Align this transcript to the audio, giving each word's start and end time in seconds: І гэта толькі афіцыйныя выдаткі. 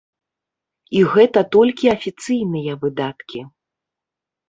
І 1.01 1.03
гэта 1.13 1.39
толькі 1.57 1.93
афіцыйныя 1.95 2.73
выдаткі. 2.87 3.47